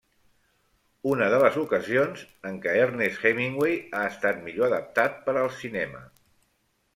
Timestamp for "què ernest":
2.63-3.27